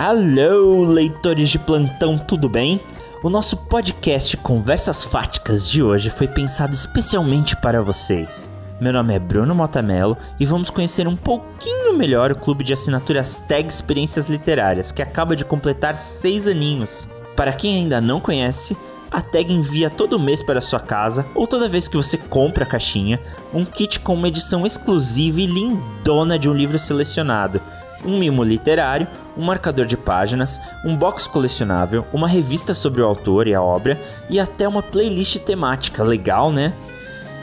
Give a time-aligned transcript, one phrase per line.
[0.00, 2.80] Alô, leitores de plantão, tudo bem?
[3.22, 8.48] O nosso podcast Conversas Fáticas de hoje foi pensado especialmente para vocês.
[8.80, 13.44] Meu nome é Bruno Motamelo e vamos conhecer um pouquinho melhor o clube de assinaturas
[13.46, 17.06] Tag Experiências Literárias, que acaba de completar seis aninhos.
[17.36, 18.74] Para quem ainda não conhece,
[19.10, 22.66] a Tag envia todo mês para sua casa, ou toda vez que você compra a
[22.66, 23.20] caixinha,
[23.52, 27.60] um kit com uma edição exclusiva e lindona de um livro selecionado,
[28.04, 29.06] um mimo literário,
[29.36, 34.00] um marcador de páginas, um box colecionável, uma revista sobre o autor e a obra
[34.28, 36.02] e até uma playlist temática.
[36.02, 36.72] Legal, né?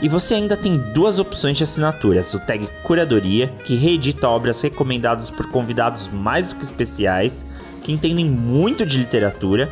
[0.01, 5.29] E você ainda tem duas opções de assinaturas: o tag Curadoria, que reedita obras recomendadas
[5.29, 7.45] por convidados mais do que especiais,
[7.81, 9.71] que entendem muito de literatura,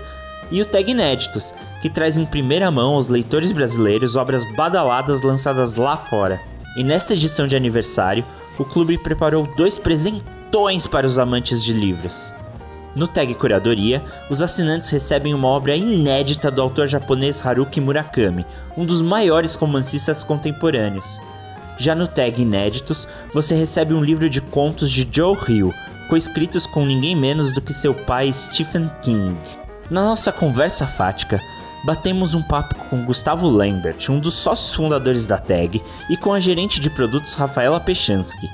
[0.52, 5.76] e o tag Inéditos, que traz em primeira mão aos leitores brasileiros obras badaladas lançadas
[5.76, 6.42] lá fora.
[6.76, 8.26] E nesta edição de aniversário,
[8.58, 10.35] o clube preparou dois presentes
[10.90, 12.34] para os amantes de livros.
[12.96, 18.46] No Tag Curadoria, os assinantes recebem uma obra inédita do autor japonês Haruki Murakami,
[18.78, 21.20] um dos maiores romancistas contemporâneos.
[21.78, 25.74] Já no Tag Inéditos, você recebe um livro de contos de Joe Hill,
[26.08, 29.36] coescritos com ninguém menos do que seu pai Stephen King.
[29.92, 31.42] Na nossa conversa fática,
[31.84, 36.40] batemos um papo com Gustavo Lambert, um dos sócios fundadores da Tag, e com a
[36.40, 38.50] gerente de produtos Rafaela Pechansky.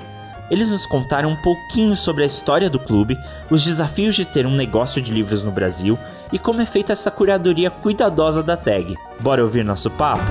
[0.51, 3.17] Eles nos contaram um pouquinho sobre a história do clube,
[3.49, 5.97] os desafios de ter um negócio de livros no Brasil
[6.29, 8.97] e como é feita essa curadoria cuidadosa da tag.
[9.21, 10.25] Bora ouvir nosso papo?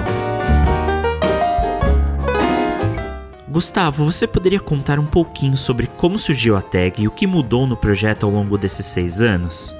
[3.48, 7.66] Gustavo, você poderia contar um pouquinho sobre como surgiu a tag e o que mudou
[7.66, 9.74] no projeto ao longo desses seis anos?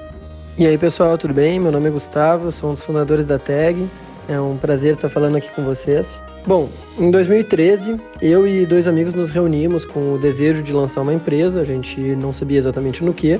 [0.57, 1.59] E aí pessoal, tudo bem?
[1.59, 3.87] Meu nome é Gustavo, sou um dos fundadores da tag.
[4.31, 6.23] É um prazer estar falando aqui com vocês.
[6.47, 11.13] Bom, em 2013, eu e dois amigos nos reunimos com o desejo de lançar uma
[11.13, 13.37] empresa, a gente não sabia exatamente no que,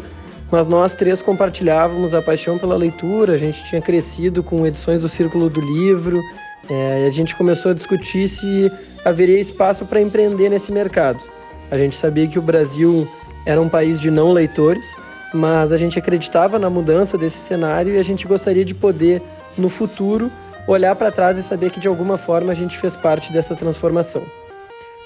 [0.51, 5.07] mas nós três compartilhávamos a paixão pela leitura, a gente tinha crescido com edições do
[5.07, 6.21] Círculo do Livro,
[6.69, 8.69] é, e a gente começou a discutir se
[9.05, 11.23] haveria espaço para empreender nesse mercado.
[11.71, 13.07] A gente sabia que o Brasil
[13.45, 14.93] era um país de não leitores,
[15.33, 19.21] mas a gente acreditava na mudança desse cenário e a gente gostaria de poder,
[19.57, 20.29] no futuro,
[20.67, 24.23] olhar para trás e saber que de alguma forma a gente fez parte dessa transformação.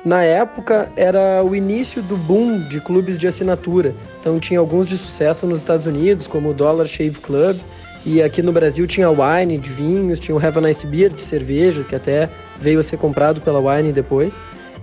[0.03, 4.97] Na época era o início do boom de clubes de assinatura, então tinha alguns de
[4.97, 7.57] sucesso nos Estados Unidos, como o Dollar Shave Club,
[8.05, 11.09] e aqui no Brasil tinha o Wine de vinhos, tinha o Have a Nice Beer
[11.09, 12.29] de cervejas, que até
[12.59, 14.39] veio a ser comprado pela Wine depois.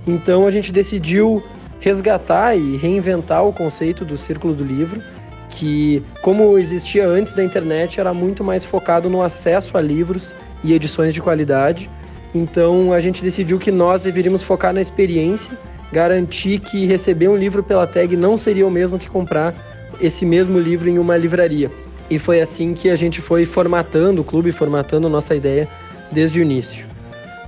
[0.09, 1.41] Então a gente decidiu
[1.79, 5.01] resgatar e reinventar o conceito do Círculo do Livro,
[5.49, 10.73] que, como existia antes da internet, era muito mais focado no acesso a livros e
[10.73, 11.91] edições de qualidade.
[12.35, 15.59] Então a gente decidiu que nós deveríamos focar na experiência,
[15.93, 19.55] garantir que receber um livro pela tag não seria o mesmo que comprar
[20.01, 21.71] esse mesmo livro em uma livraria.
[22.11, 25.69] E foi assim que a gente foi formatando o clube, formatando nossa ideia
[26.11, 26.87] desde o início.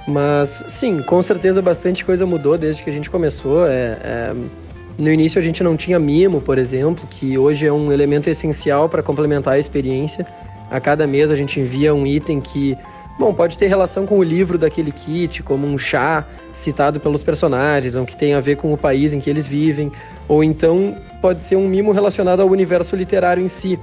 [0.06, 3.66] Mas sim, com certeza bastante coisa mudou desde que a gente começou.
[3.66, 4.34] É, é,
[4.98, 8.88] no início a gente não tinha mimo, por exemplo, que hoje é um elemento essencial
[8.88, 10.26] para complementar a experiência.
[10.70, 12.76] A cada mês a gente envia um item que
[13.16, 17.94] Bom, pode ter relação com o livro daquele kit, como um chá citado pelos personagens,
[17.94, 19.92] ou que tem a ver com o país em que eles vivem,
[20.26, 23.78] ou então pode ser um mimo relacionado ao universo literário em si,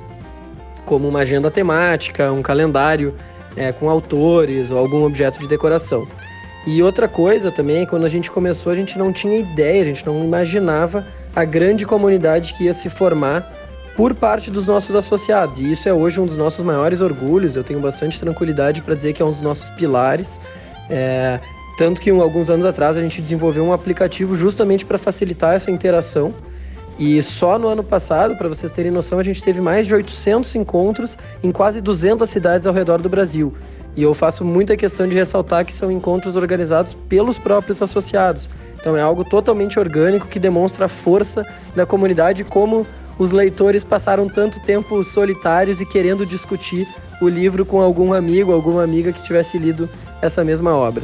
[0.86, 3.16] como uma agenda temática, um calendário
[3.56, 6.06] é, com autores ou algum objeto de decoração.
[6.68, 10.06] E outra coisa também, quando a gente começou, a gente não tinha ideia, a gente
[10.06, 13.61] não imaginava a grande comunidade que ia se formar
[14.02, 15.60] por parte dos nossos associados.
[15.60, 17.56] E isso é hoje um dos nossos maiores orgulhos.
[17.56, 20.42] Eu tenho bastante tranquilidade para dizer que é um dos nossos pilares.
[20.90, 21.40] É,
[21.78, 26.34] tanto que alguns anos atrás a gente desenvolveu um aplicativo justamente para facilitar essa interação.
[26.98, 30.56] E só no ano passado, para vocês terem noção, a gente teve mais de 800
[30.56, 33.54] encontros em quase 200 cidades ao redor do Brasil.
[33.96, 38.50] E eu faço muita questão de ressaltar que são encontros organizados pelos próprios associados.
[38.80, 41.46] Então é algo totalmente orgânico que demonstra a força
[41.76, 42.88] da comunidade como
[43.22, 46.88] os leitores passaram tanto tempo solitários e querendo discutir
[47.22, 49.88] o livro com algum amigo, alguma amiga que tivesse lido
[50.24, 51.04] essa mesma obra.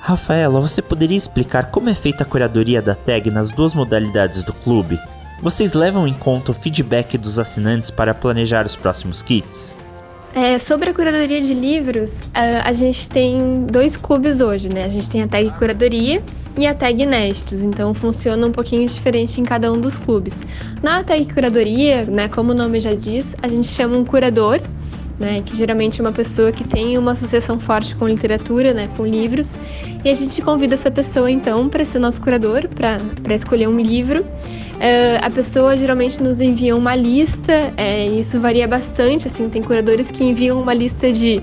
[0.00, 4.52] Rafaela, você poderia explicar como é feita a curadoria da tag nas duas modalidades do
[4.52, 4.98] clube?
[5.40, 9.76] Vocês levam em conta o feedback dos assinantes para planejar os próximos kits?
[10.34, 14.84] É, sobre a curadoria de livros, a, a, gente tem dois clubes hoje, né?
[14.84, 16.20] A gente tem a tag curadoria
[16.58, 20.40] e a tag Nestos, então funciona um pouquinho diferente em cada um dos clubes.
[20.82, 24.60] Na tag curadoria, né, como o nome já diz, a gente chama um curador
[25.18, 29.04] né, que geralmente é uma pessoa que tem uma associação forte com literatura, né, com
[29.04, 29.56] livros,
[30.04, 34.22] e a gente convida essa pessoa então para ser nosso curador, para escolher um livro.
[34.22, 40.08] Uh, a pessoa geralmente nos envia uma lista, é, isso varia bastante, assim, tem curadores
[40.08, 41.42] que enviam uma lista de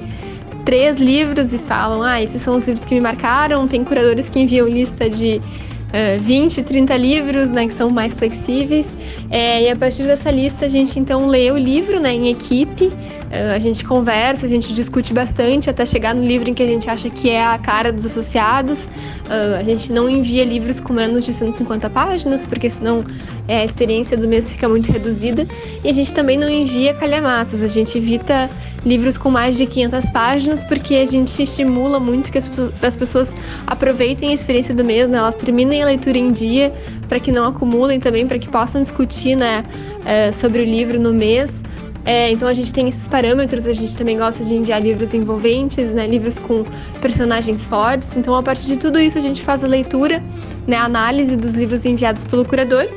[0.65, 4.39] três livros e falam, ah, esses são os livros que me marcaram, tem curadores que
[4.39, 8.93] enviam lista de uh, 20, 30 livros, né, que são mais flexíveis.
[9.29, 12.87] É, e a partir dessa lista a gente então lê o livro, né, em equipe.
[12.87, 16.65] Uh, a gente conversa, a gente discute bastante até chegar no livro em que a
[16.65, 18.85] gente acha que é a cara dos associados.
[18.85, 23.03] Uh, a gente não envia livros com menos de 150 páginas, porque senão
[23.47, 25.47] é, a experiência do mês fica muito reduzida.
[25.83, 28.49] E a gente também não envia calhamaças, a gente evita
[28.85, 32.49] livros com mais de 500 páginas, porque a gente estimula muito que as,
[32.81, 33.33] as pessoas
[33.65, 35.17] aproveitem a experiência do mês, né?
[35.17, 36.71] elas terminem a leitura em dia,
[37.09, 39.65] para que não acumulem também, para que possam discutir né,
[40.05, 41.63] é, sobre o livro no mês.
[42.05, 45.91] É, então a gente tem esses parâmetros, a gente também gosta de enviar livros envolventes,
[45.91, 46.63] né, livros com
[47.01, 48.15] personagens fortes.
[48.15, 50.23] Então a partir de tudo isso a gente faz a leitura,
[50.67, 52.87] né, a análise dos livros enviados pelo curador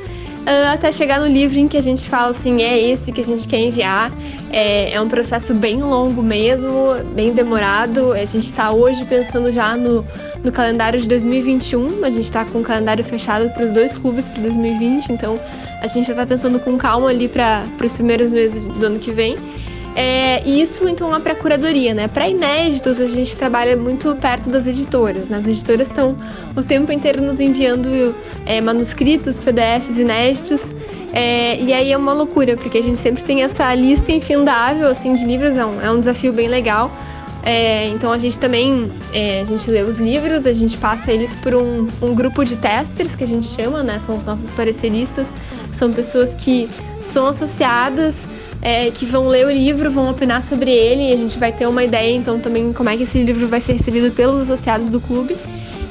[0.49, 3.23] uh, até chegar no livro em que a gente fala assim, é esse que a
[3.23, 4.11] gente quer enviar.
[4.51, 8.13] É, é um processo bem longo mesmo, bem demorado.
[8.13, 10.05] A gente está hoje pensando já no,
[10.43, 14.27] no calendário de 2021, a gente está com o calendário fechado para os dois clubes
[14.27, 15.39] para 2020, então
[15.81, 19.11] a gente já está pensando com calma ali para os primeiros meses do ano que
[19.11, 19.37] vem.
[19.95, 22.07] É, isso então é para curadoria, né?
[22.07, 25.37] Para inéditos a gente trabalha muito perto das editoras, né?
[25.37, 26.17] As editoras estão
[26.55, 28.15] o tempo inteiro nos enviando
[28.45, 30.73] é, manuscritos, PDFs inéditos,
[31.11, 35.15] é, e aí é uma loucura porque a gente sempre tem essa lista infindável assim
[35.15, 36.91] de livros, é um, é um desafio bem legal.
[37.41, 41.35] É, então a gente também é, a gente lê os livros, a gente passa eles
[41.37, 43.99] por um, um grupo de testers que a gente chama, né?
[44.05, 45.27] São os nossos pareceristas,
[45.71, 46.69] são pessoas que
[47.01, 48.15] são associadas
[48.61, 51.67] é, que vão ler o livro, vão opinar sobre ele e a gente vai ter
[51.67, 54.99] uma ideia, então, também como é que esse livro vai ser recebido pelos associados do
[54.99, 55.37] clube.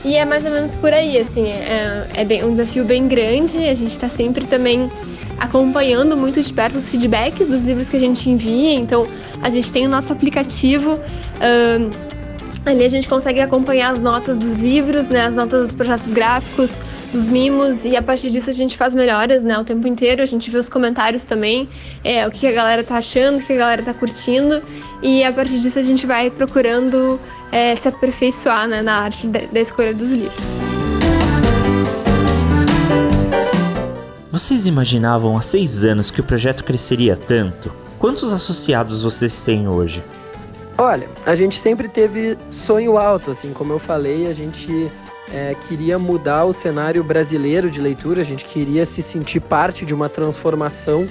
[0.04, 3.58] E é mais ou menos por aí, assim, é, é bem, um desafio bem grande,
[3.68, 4.90] a gente está sempre também
[5.38, 9.06] acompanhando muito de perto os feedbacks dos livros que a gente envia, então
[9.42, 10.94] a gente tem o nosso aplicativo.
[10.94, 12.08] Uh,
[12.64, 16.70] ali a gente consegue acompanhar as notas dos livros, né, as notas dos projetos gráficos,
[17.12, 19.58] dos mimos e a partir disso a gente faz melhoras, né?
[19.58, 21.68] O tempo inteiro a gente vê os comentários também,
[22.04, 24.62] é, o que a galera tá achando, o que a galera tá curtindo
[25.02, 27.18] e a partir disso a gente vai procurando
[27.50, 30.44] é, se aperfeiçoar né, na arte da, da escolha dos livros.
[34.30, 37.72] Vocês imaginavam há seis anos que o projeto cresceria tanto?
[37.98, 40.02] Quantos associados vocês têm hoje?
[40.76, 44.88] Olha, a gente sempre teve sonho alto, assim, como eu falei, a gente
[45.32, 49.94] é, queria mudar o cenário brasileiro de leitura, a gente queria se sentir parte de
[49.94, 51.06] uma transformação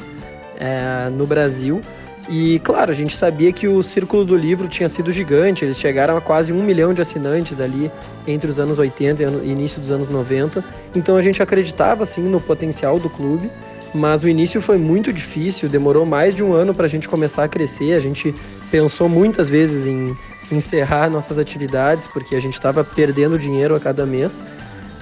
[0.60, 1.82] é, no Brasil.
[2.30, 6.18] E, claro, a gente sabia que o Círculo do Livro tinha sido gigante, eles chegaram
[6.18, 7.90] a quase um milhão de assinantes ali
[8.28, 10.64] entre os anos 80 e início dos anos 90.
[10.94, 13.50] Então a gente acreditava, sim, no potencial do clube,
[13.96, 17.46] mas o início foi muito difícil, demorou mais de um ano para a gente começar
[17.46, 17.94] a crescer.
[17.94, 18.36] A gente
[18.70, 20.14] pensou muitas vezes em
[20.52, 24.44] encerrar nossas atividades, porque a gente estava perdendo dinheiro a cada mês.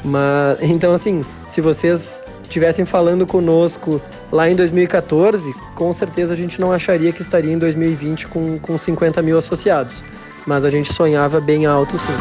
[0.03, 4.01] Mas então assim, se vocês estivessem falando conosco
[4.31, 8.77] lá em 2014, com certeza a gente não acharia que estaria em 2020 com, com
[8.77, 10.03] 50 mil associados.
[10.45, 12.13] Mas a gente sonhava bem alto sim.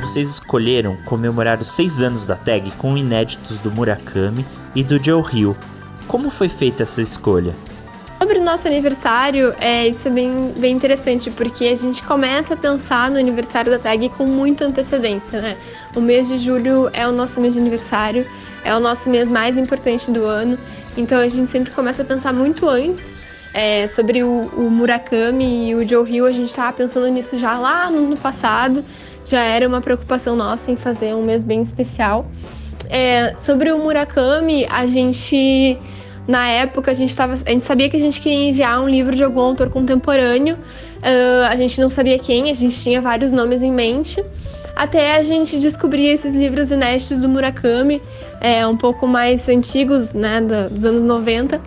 [0.00, 5.22] Vocês escolheram comemorar os seis anos da tag com inéditos do Murakami e do Joe
[5.30, 5.54] Hill.
[6.08, 7.54] Como foi feita essa escolha?
[8.46, 13.18] Nosso aniversário, é, isso é bem, bem interessante, porque a gente começa a pensar no
[13.18, 15.56] aniversário da tag com muita antecedência, né?
[15.96, 18.24] O mês de julho é o nosso mês de aniversário,
[18.62, 20.56] é o nosso mês mais importante do ano,
[20.96, 23.04] então a gente sempre começa a pensar muito antes
[23.52, 27.58] é, sobre o, o, Murakami e o Joe Hill, a gente estava pensando nisso já
[27.58, 28.84] lá no ano passado,
[29.24, 32.24] já era uma preocupação nossa em fazer um mês bem especial.
[32.88, 35.76] É, sobre o Murakami, a gente
[36.26, 39.14] na época a gente tava, a gente sabia que a gente queria enviar um livro
[39.14, 40.56] de algum autor contemporâneo.
[40.96, 44.22] Uh, a gente não sabia quem, a gente tinha vários nomes em mente.
[44.74, 48.02] Até a gente descobrir esses livros inéditos do Murakami,
[48.40, 51.60] é, um pouco mais antigos, né, dos anos 90.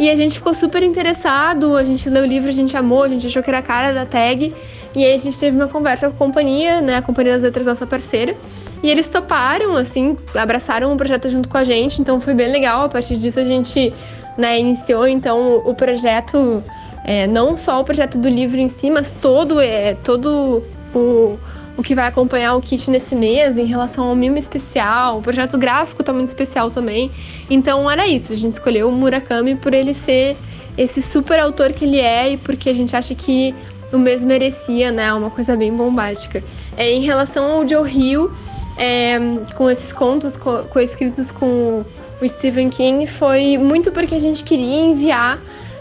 [0.00, 3.08] E a gente ficou super interessado, a gente leu o livro, a gente amou, a
[3.08, 4.54] gente achou que era a cara da tag.
[4.96, 7.66] E aí a gente teve uma conversa com a companhia, né, a Companhia das Letras,
[7.66, 8.34] nossa parceira.
[8.82, 12.84] E eles toparam, assim, abraçaram o projeto junto com a gente, então foi bem legal.
[12.84, 13.92] A partir disso a gente
[14.36, 16.62] né, iniciou então o projeto,
[17.04, 20.62] é, não só o projeto do livro em si, mas todo, é, todo
[20.94, 21.38] o,
[21.76, 25.18] o que vai acompanhar o kit nesse mês em relação ao mimo especial.
[25.18, 27.10] O projeto gráfico tá muito especial também.
[27.50, 30.36] Então era isso, a gente escolheu o Murakami por ele ser
[30.76, 33.52] esse super autor que ele é e porque a gente acha que
[33.92, 35.12] o mesmo merecia, né?
[35.12, 36.44] Uma coisa bem bombástica.
[36.76, 38.30] É, em relação ao Joe Hill,
[38.78, 39.18] é,
[39.56, 41.84] com esses contos co coescritos com
[42.22, 45.38] o Stephen King, foi muito porque a gente queria enviar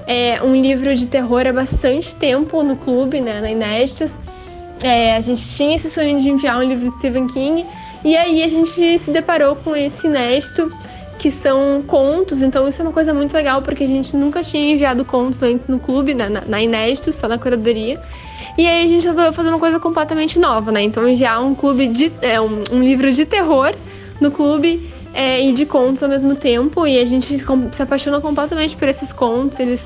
[0.08, 3.40] é, um livro de terror há bastante tempo no clube, né?
[3.40, 4.18] Na Inéditos.
[4.82, 7.66] É, a gente tinha esse sonho de enviar um livro de Stephen King,
[8.04, 10.72] e aí a gente se deparou com esse inédito
[11.18, 14.72] que são contos, então isso é uma coisa muito legal, porque a gente nunca tinha
[14.74, 18.00] enviado contos antes no clube, na, na Inédito, só na curadoria.
[18.58, 20.82] E aí a gente resolveu fazer uma coisa completamente nova, né?
[20.82, 22.12] Então enviar um clube de.
[22.22, 23.76] É, um, um livro de terror
[24.20, 26.88] no clube é, e de contos ao mesmo tempo.
[26.88, 27.38] E a gente
[27.72, 29.60] se apaixonou completamente por esses contos.
[29.60, 29.82] Eles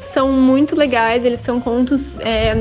[0.00, 2.18] são muito legais, eles são contos.
[2.20, 2.56] É,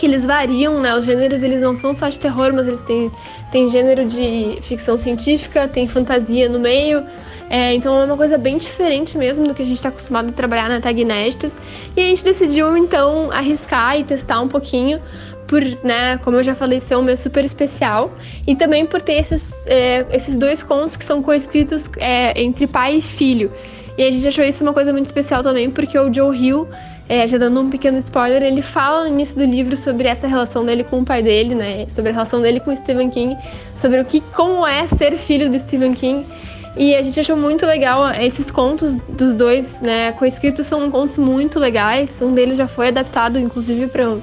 [0.00, 0.94] que eles variam, né?
[0.96, 3.12] Os gêneros eles não são só de terror, mas eles têm,
[3.52, 7.04] têm gênero de ficção científica, tem fantasia no meio.
[7.50, 10.32] É, então é uma coisa bem diferente mesmo do que a gente está acostumado a
[10.32, 11.58] trabalhar na Tag Inéditos.
[11.96, 15.02] E a gente decidiu então arriscar e testar um pouquinho
[15.48, 18.12] por, né, como eu já falei, ser um mês super especial
[18.46, 22.98] e também por ter esses, é, esses dois contos que são coescritos é, entre pai
[22.98, 23.52] e filho.
[23.98, 26.68] E a gente achou isso uma coisa muito especial também, porque o Joe Hill
[27.08, 30.64] é, já dando um pequeno spoiler, ele fala no início do livro sobre essa relação
[30.64, 31.84] dele com o pai dele, né?
[31.88, 33.36] Sobre a relação dele com o Stephen King,
[33.74, 36.24] sobre o que, como é ser filho do Stephen King.
[36.76, 40.12] E a gente achou muito legal esses contos dos dois, né?
[40.12, 42.20] Co-escritos são contos muito legais.
[42.22, 44.22] Um deles já foi adaptado, inclusive, para um,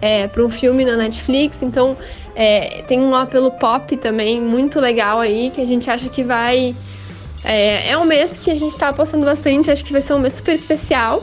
[0.00, 1.62] é, um filme na Netflix.
[1.62, 1.96] Então,
[2.36, 6.74] é, tem um apelo pop também muito legal aí, que a gente acha que vai.
[7.44, 10.20] É, é um mês que a gente está apostando bastante, acho que vai ser um
[10.20, 11.22] mês super especial.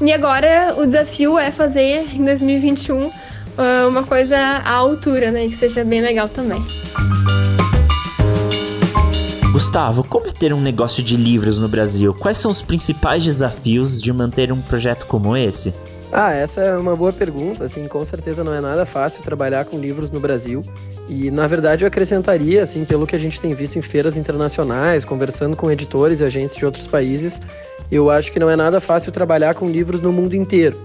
[0.00, 3.10] E agora o desafio é fazer em 2021
[3.56, 5.46] ah, uma coisa à altura, né?
[5.46, 6.62] Que seja bem legal também.
[9.54, 12.12] Gustavo, como é ter um negócio de livros no Brasil?
[12.12, 15.72] Quais são os principais desafios de manter um projeto como esse?
[16.12, 17.64] Ah, essa é uma boa pergunta.
[17.64, 20.64] Assim, com certeza não é nada fácil trabalhar com livros no Brasil.
[21.08, 25.04] E na verdade eu acrescentaria, assim, pelo que a gente tem visto em feiras internacionais,
[25.04, 27.40] conversando com editores e agentes de outros países,
[27.92, 30.76] eu acho que não é nada fácil trabalhar com livros no mundo inteiro.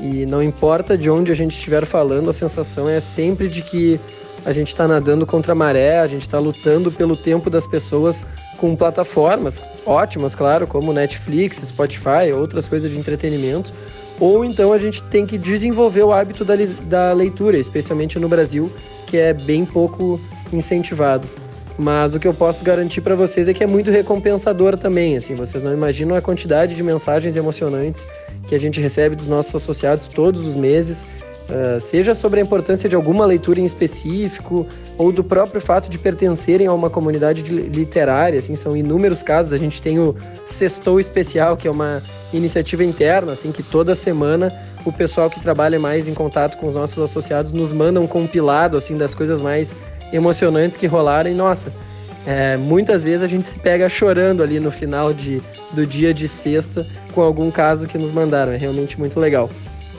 [0.00, 4.00] E não importa de onde a gente estiver falando, a sensação é sempre de que
[4.44, 8.24] a gente está nadando contra a maré, a gente está lutando pelo tempo das pessoas
[8.56, 13.72] com plataformas ótimas, claro, como Netflix, Spotify, outras coisas de entretenimento.
[14.20, 16.54] Ou então a gente tem que desenvolver o hábito da,
[16.84, 18.70] da leitura, especialmente no Brasil,
[19.06, 20.20] que é bem pouco
[20.52, 21.28] incentivado.
[21.78, 25.16] Mas o que eu posso garantir para vocês é que é muito recompensador também.
[25.16, 28.04] Assim, vocês não imaginam a quantidade de mensagens emocionantes
[28.48, 31.06] que a gente recebe dos nossos associados todos os meses,
[31.48, 35.98] uh, seja sobre a importância de alguma leitura em específico ou do próprio fato de
[35.98, 38.38] pertencerem a uma comunidade literária.
[38.38, 39.52] Assim, são inúmeros casos.
[39.52, 40.14] A gente tem o
[40.44, 42.02] Sextou Especial, que é uma
[42.32, 44.52] iniciativa interna, assim, que toda semana
[44.84, 48.76] o pessoal que trabalha mais em contato com os nossos associados nos manda um compilado
[48.76, 49.76] assim das coisas mais
[50.12, 51.72] emocionantes que rolaram e nossa,
[52.26, 56.28] é, muitas vezes a gente se pega chorando ali no final de, do dia de
[56.28, 58.52] sexta com algum caso que nos mandaram.
[58.52, 59.48] É realmente muito legal.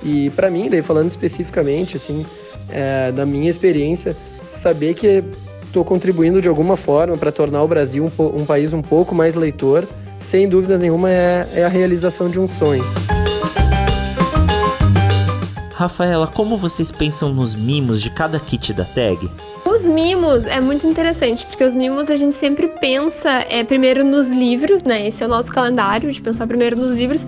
[0.04, 2.26] E para mim, daí falando especificamente assim
[2.70, 4.16] é, da minha experiência,
[4.52, 5.24] saber que
[5.66, 9.36] estou contribuindo de alguma forma para tornar o Brasil um, um, país um pouco mais
[9.36, 9.88] leitor,
[10.18, 12.84] sem dúvidas nenhuma é, é a realização de um sonho.
[15.74, 19.30] Rafaela, como vocês pensam nos mimos de cada kit da tag?
[19.80, 24.28] Os mimos é muito interessante, porque os mimos a gente sempre pensa é, primeiro nos
[24.30, 25.08] livros, né?
[25.08, 27.26] Esse é o nosso calendário de pensar primeiro nos livros.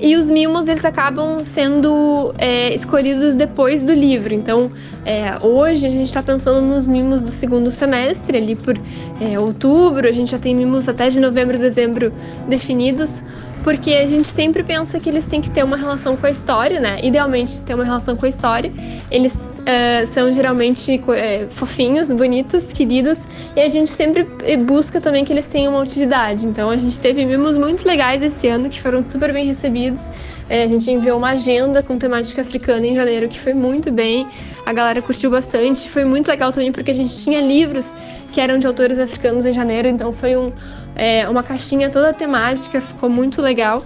[0.00, 4.34] E os mimos eles acabam sendo é, escolhidos depois do livro.
[4.34, 4.68] Então,
[5.06, 8.76] é, hoje a gente está pensando nos mimos do segundo semestre, ali por
[9.20, 10.08] é, outubro.
[10.08, 12.12] A gente já tem mimos até de novembro, dezembro
[12.48, 13.22] definidos
[13.62, 16.80] porque a gente sempre pensa que eles têm que ter uma relação com a história,
[16.80, 16.98] né?
[17.00, 18.72] Idealmente ter uma relação com a história.
[19.08, 19.32] Eles
[19.62, 23.18] uh, são geralmente uh, fofinhos, bonitos, queridos,
[23.56, 24.26] e a gente sempre
[24.64, 26.46] busca também que eles tenham uma utilidade.
[26.46, 30.06] Então a gente teve mimos muito legais esse ano que foram super bem recebidos.
[30.08, 34.26] Uh, a gente enviou uma agenda com temática africana em janeiro que foi muito bem,
[34.66, 35.88] a galera curtiu bastante.
[35.88, 37.94] Foi muito legal também porque a gente tinha livros
[38.30, 40.50] que eram de autores africanos em janeiro, então foi um,
[40.96, 43.84] é, uma caixinha toda temática, ficou muito legal.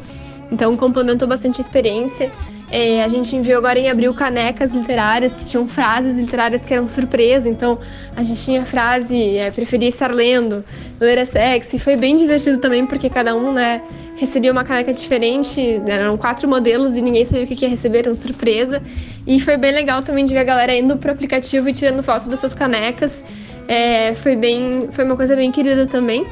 [0.51, 2.31] Então complementou bastante a experiência.
[2.71, 6.89] É, a gente enviou agora em abril canecas literárias que tinham frases literárias que eram
[6.89, 7.49] surpresa.
[7.49, 7.79] Então
[8.15, 10.65] a gente tinha frase é, preferia estar lendo,
[11.01, 11.79] ler é sexy.
[11.79, 13.83] Foi bem divertido também porque cada um, né,
[14.17, 15.81] recebia uma caneca diferente.
[15.87, 18.83] Eram quatro modelos e ninguém sabia o que ia receber, era uma surpresa.
[19.27, 22.29] E foi bem legal também de ver a galera indo pro aplicativo e tirando foto
[22.29, 23.23] das suas canecas.
[23.69, 26.27] É, foi bem, foi uma coisa bem querida também.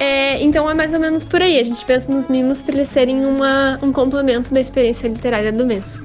[0.00, 1.58] É, então é mais ou menos por aí.
[1.58, 5.66] A gente pensa nos mimos para eles serem uma, um complemento da experiência literária do
[5.66, 6.00] mês.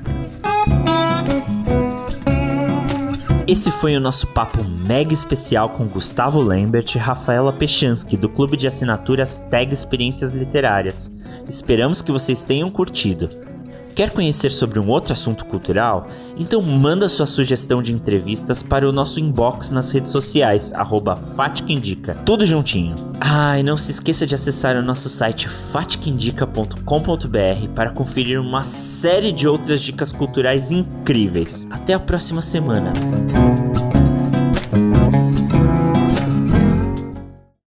[3.45, 8.57] Esse foi o nosso papo mega especial com Gustavo Lambert e Rafaela Pechansky, do clube
[8.57, 11.15] de assinaturas Tag Experiências Literárias.
[11.47, 13.29] Esperamos que vocês tenham curtido.
[13.95, 16.07] Quer conhecer sobre um outro assunto cultural?
[16.35, 21.19] Então manda sua sugestão de entrevistas para o nosso inbox nas redes sociais, arroba
[21.67, 22.95] Indica, tudo juntinho.
[23.19, 29.31] Ah, e não se esqueça de acessar o nosso site faticaindica.com.br para conferir uma série
[29.31, 31.67] de outras dicas culturais incríveis.
[31.69, 32.91] Até a próxima semana!